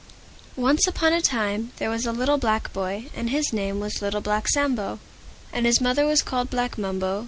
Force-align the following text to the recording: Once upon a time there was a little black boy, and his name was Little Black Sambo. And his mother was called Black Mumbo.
Once 0.57 0.87
upon 0.87 1.13
a 1.13 1.21
time 1.21 1.71
there 1.77 1.87
was 1.91 2.07
a 2.07 2.11
little 2.11 2.39
black 2.39 2.73
boy, 2.73 3.05
and 3.15 3.29
his 3.29 3.53
name 3.53 3.79
was 3.79 4.01
Little 4.01 4.19
Black 4.19 4.47
Sambo. 4.47 4.97
And 5.53 5.67
his 5.67 5.79
mother 5.79 6.07
was 6.07 6.23
called 6.23 6.49
Black 6.49 6.75
Mumbo. 6.75 7.19